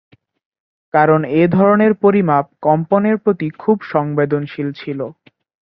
কারণ 0.93 1.21
এ 1.33 1.53
ধরনের 1.57 1.91
পরিমাপ 2.03 2.45
কম্পনের 2.61 3.15
প্রতি 3.17 3.47
খুব 3.59 3.77
সংবেদনশীল 3.91 4.67
ছিল। 4.75 4.99